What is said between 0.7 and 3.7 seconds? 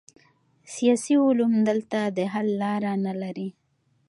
سیاسي علوم دلته د حل لاره نلري.